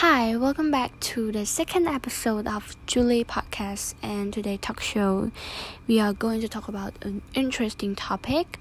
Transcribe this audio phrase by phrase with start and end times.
[0.00, 5.30] Hi, welcome back to the second episode of Julie Podcast and today talk show.
[5.88, 8.58] We are going to talk about an interesting topic,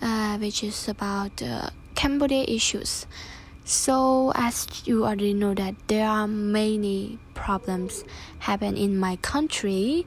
[0.00, 3.06] uh, which is about uh, Cambodia issues.
[3.66, 8.02] So, as you already know that there are many problems
[8.38, 10.06] happen in my country,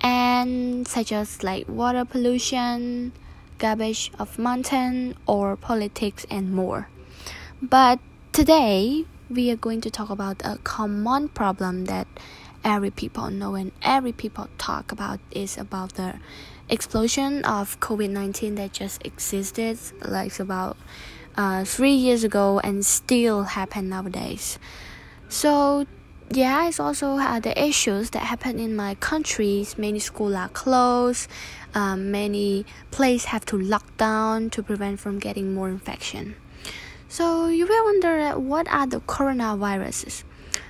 [0.00, 3.12] and such as like water pollution,
[3.58, 6.88] garbage of mountain, or politics and more.
[7.62, 8.00] But
[8.32, 12.06] today we are going to talk about a common problem that
[12.64, 16.14] every people know and every people talk about is about the
[16.68, 20.76] explosion of COVID-19 that just existed like about
[21.36, 24.58] uh, three years ago and still happen nowadays.
[25.28, 25.86] So
[26.30, 29.76] yeah, it's also uh, the issues that happen in my countries.
[29.76, 31.28] Many schools are closed.
[31.74, 36.36] Um, many places have to lock down to prevent from getting more infection.
[37.08, 40.24] So you will wonder what are the coronaviruses?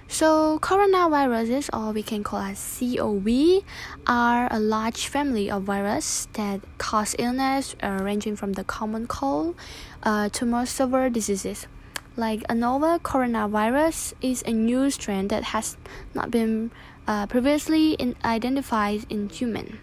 [0.08, 3.64] So coronaviruses, or we can call as COV,
[4.06, 9.56] are a large family of viruses that cause illness, uh, ranging from the common cold
[10.02, 11.66] uh, to more severe diseases.
[12.16, 15.76] Like a novel coronavirus is a new strain that has
[16.14, 16.70] not been
[17.06, 19.80] uh, previously in identified in human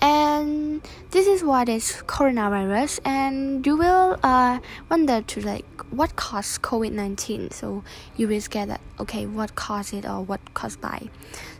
[0.00, 4.58] and this is what is coronavirus and you will uh,
[4.90, 7.82] wonder to like what caused covid-19 so
[8.16, 11.08] you will get that okay what caused it or what caused by.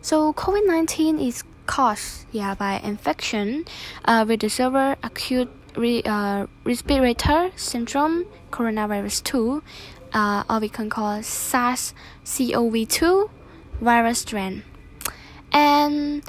[0.03, 3.65] So covid-19 is caused yeah by infection
[4.05, 9.63] uh, with the severe acute re, uh, respiratory syndrome coronavirus 2
[10.15, 13.29] uh, or we can call SARS-CoV-2
[13.81, 14.63] virus strain.
[15.53, 16.23] And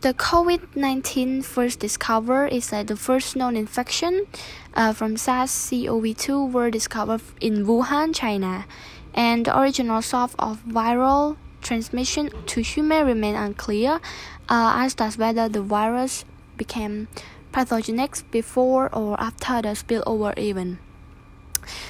[0.00, 4.26] the COVID 19 first discovered is that the first known infection
[4.72, 8.64] uh, from SARS CoV 2 were discovered in Wuhan, China,
[9.12, 14.00] and the original source of viral transmission to human remain unclear,
[14.48, 16.24] uh, as does whether the virus
[16.56, 17.08] became
[17.52, 20.78] pathogenic before or after the spillover event.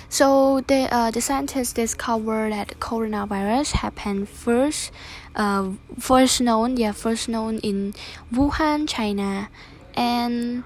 [0.08, 4.90] So the uh, the scientists discovered that coronavirus happened first,
[5.34, 7.94] uh, first known yeah first known in
[8.32, 9.48] Wuhan, China,
[9.94, 10.64] and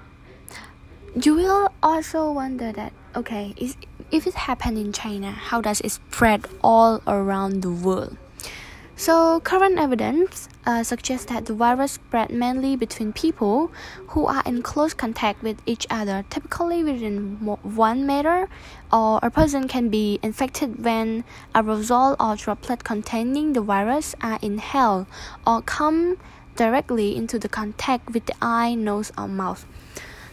[1.15, 3.77] you will also wonder that okay is
[4.11, 8.17] if it happened in China, how does it spread all around the world?
[8.97, 13.73] So, current evidence uh, suggests that the virus spread mainly between people
[14.09, 18.49] who are in close contact with each other, typically within one meter,
[18.93, 21.25] or a person can be infected when
[21.57, 25.07] aerosol or droplet containing the virus are inhaled
[25.45, 26.17] or come
[26.55, 29.67] directly into the contact with the eye, nose, or mouth.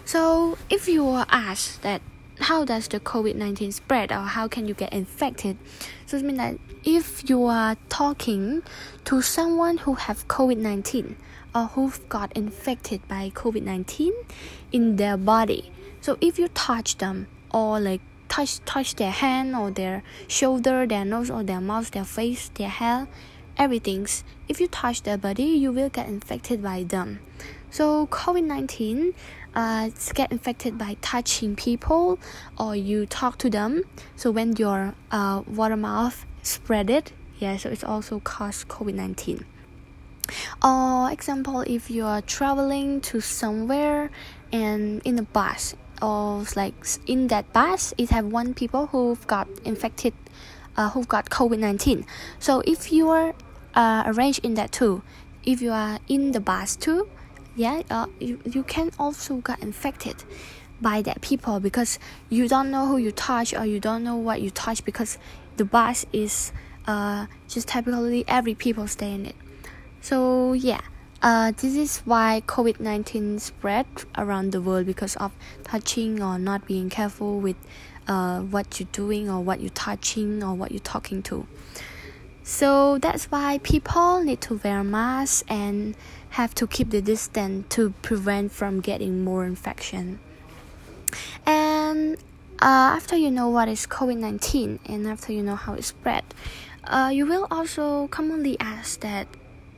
[0.05, 2.03] So, if you are asked that
[2.41, 5.57] how does the COVID-19 spread or how can you get infected?
[6.05, 8.63] So it means that if you are talking
[9.05, 11.15] to someone who have COVID-19
[11.53, 14.11] or who've got infected by COVID-19
[14.71, 15.71] in their body,
[16.01, 21.05] so if you touch them or like touch touch their hand or their shoulder, their
[21.05, 23.07] nose or their mouth, their face, their hair,
[23.57, 27.19] everything's if you touch their body, you will get infected by them.
[27.69, 29.13] So COVID-19
[29.55, 32.19] uh, get infected by touching people
[32.57, 33.83] or you talk to them.
[34.15, 39.43] So when your uh, water mouth spread it, yeah, so it's also cause COVID-19.
[40.63, 44.11] Or example, if you are traveling to somewhere
[44.53, 46.73] and in a bus, or like
[47.05, 50.13] in that bus, it have one people who've got infected,
[50.77, 52.05] uh, who've got COVID-19.
[52.39, 53.33] So if you are
[53.75, 55.03] uh, arranged in that too,
[55.43, 57.09] if you are in the bus too,
[57.55, 60.23] yeah uh, you, you can also get infected
[60.79, 64.41] by that people because you don't know who you touch or you don't know what
[64.41, 65.17] you touch because
[65.57, 66.51] the bus is
[66.87, 69.35] uh, just typically every people stay in it.
[70.01, 70.81] So yeah
[71.21, 73.85] uh, this is why covid-19 spread
[74.17, 75.31] around the world because of
[75.63, 77.57] touching or not being careful with
[78.07, 81.45] uh, what you're doing or what you're touching or what you're talking to.
[82.43, 85.95] So that's why people need to wear masks and
[86.31, 90.19] have to keep the distance to prevent from getting more infection.
[91.45, 92.15] And
[92.61, 96.23] uh, after you know what is COVID-19 and after you know how it spread,
[96.85, 99.27] uh, you will also commonly ask that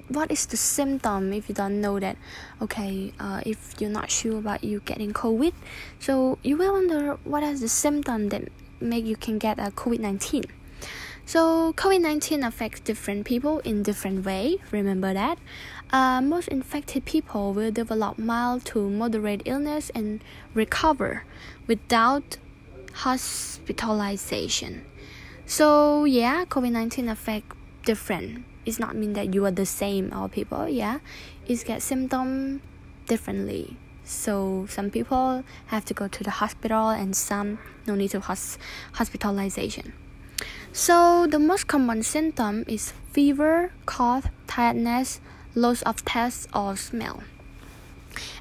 [0.10, 2.18] what is the symptom if you don't know that
[2.62, 5.54] okay uh, if you're not sure about you getting covid
[5.98, 8.44] so you will wonder what is the symptom that
[8.82, 10.44] make you can get a covid-19
[11.26, 14.58] so COVID-19 affects different people in different way.
[14.72, 15.38] Remember that.
[15.92, 20.24] Uh, most infected people will develop mild to moderate illness and
[20.54, 21.24] recover
[21.68, 22.38] without
[22.94, 24.86] hospitalization.
[25.46, 27.46] so yeah covid-19 affect
[27.84, 31.00] different it's not mean that you are the same all people yeah
[31.48, 32.62] it get symptom
[33.08, 38.20] differently so some people have to go to the hospital and some no need to
[38.22, 38.58] hos-
[38.94, 39.92] hospitalization
[40.74, 45.22] so the most common symptom is fever cough tiredness
[45.56, 47.24] loss of taste or smell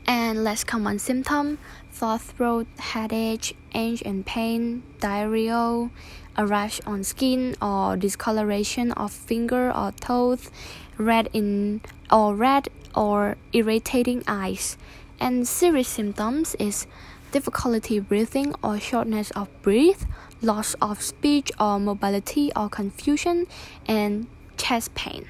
[0.07, 1.59] and less common symptom
[2.03, 5.89] sore throat, headache, ache and pain, diarrhea,
[6.37, 10.51] a rash on skin or discoloration of finger or toes,
[10.99, 11.81] red in
[12.11, 14.77] or red or irritating eyes.
[15.21, 16.87] And serious symptoms is
[17.31, 20.07] difficulty breathing or shortness of breath,
[20.43, 23.47] loss of speech or mobility or confusion,
[23.87, 25.27] and chest pain.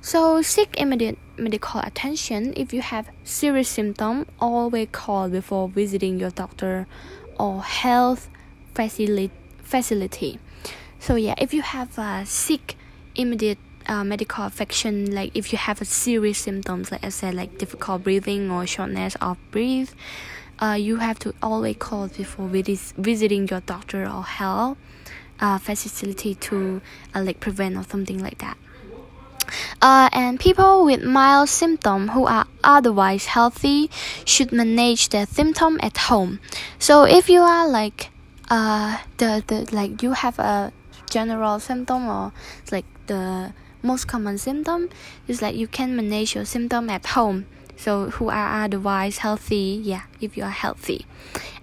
[0.00, 4.26] So seek immediate medical attention if you have serious symptoms.
[4.40, 6.88] Always call before visiting your doctor
[7.38, 8.28] or health
[8.74, 10.38] facility.
[10.98, 12.76] So yeah, if you have a sick
[13.14, 17.58] immediate uh, medical affection, like if you have a serious symptoms, like I said, like
[17.58, 19.94] difficult breathing or shortness of breath,
[20.62, 24.78] uh, you have to always call before visit, visiting your doctor or health
[25.40, 26.80] uh, facility to
[27.14, 28.56] uh, like prevent or something like that.
[29.82, 33.90] Uh, and people with mild symptoms who are otherwise healthy
[34.24, 36.38] should manage their symptom at home.
[36.78, 38.10] So if you are like
[38.48, 40.72] uh the, the like you have a
[41.10, 42.32] general symptom or
[42.70, 44.88] like the most common symptom
[45.26, 47.46] is like you can manage your symptom at home
[47.82, 51.04] so who are otherwise healthy yeah if you are healthy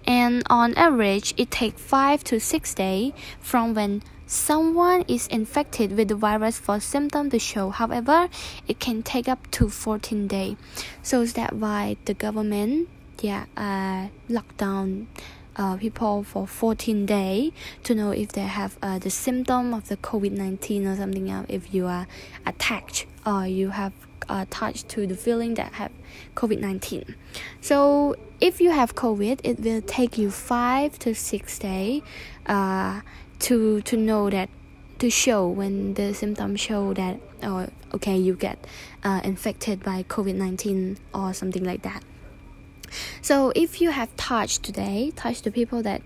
[0.06, 6.06] and on average it takes 5 to 6 days from when someone is infected with
[6.06, 7.70] the virus for symptoms to show.
[7.70, 8.28] However,
[8.68, 10.56] it can take up to 14 days.
[11.02, 12.88] So is that why the government,
[13.20, 15.08] yeah, uh, locked down
[15.56, 17.52] uh, people for 14 days
[17.84, 21.46] to know if they have uh, the symptom of the COVID-19 or something else.
[21.48, 22.06] If you are
[22.46, 23.92] attached or you have
[24.28, 25.92] uh, touched to the feeling that have
[26.36, 27.14] COVID-19.
[27.60, 32.02] So if you have COVID, it will take you five to six days.
[32.46, 33.00] Uh,
[33.40, 34.48] to to know that
[34.98, 38.58] to show when the symptoms show that oh okay you get
[39.02, 42.04] uh, infected by covid-19 or something like that
[43.22, 46.02] so if you have touched today touch the people that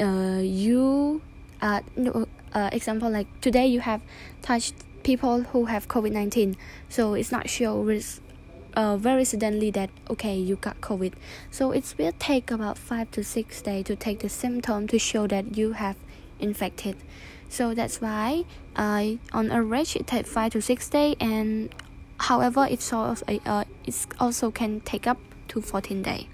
[0.00, 1.20] uh, you
[1.60, 4.02] uh, no, uh, example like today you have
[4.40, 6.56] touched people who have covid-19
[6.88, 7.86] so it's not show
[8.74, 11.12] uh, very suddenly that okay you got covid
[11.50, 15.26] so it will take about five to six days to take the symptom to show
[15.26, 15.96] that you have
[16.42, 16.96] infected.
[17.48, 18.44] So that's why
[18.76, 21.72] uh, on average it takes five to six days, and
[22.18, 25.18] however, it's also uh, it also can take up
[25.52, 26.26] to 14 days.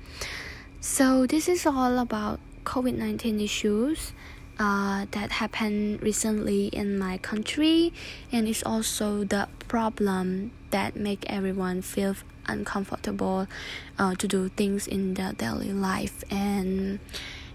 [0.80, 4.12] So this is all about COVID-19 issues.
[4.58, 7.92] Uh, that happened recently in my country
[8.32, 12.16] and it's also the problem that make everyone feel
[12.48, 13.46] uncomfortable
[14.00, 16.98] uh, to do things in their daily life and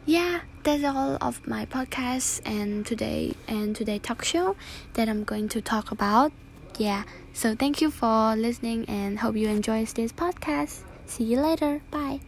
[0.06, 4.56] yeah that's all of my podcast and today and today talk show
[4.94, 6.32] that i'm going to talk about
[6.78, 11.82] yeah so thank you for listening and hope you enjoy this podcast see you later.
[11.92, 12.24] Bye